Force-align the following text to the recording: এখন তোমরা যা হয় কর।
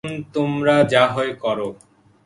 এখন 0.03 0.17
তোমরা 0.33 0.75
যা 0.93 1.03
হয় 1.13 1.33
কর। 1.43 1.59